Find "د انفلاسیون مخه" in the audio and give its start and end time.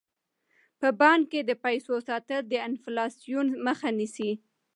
2.47-3.89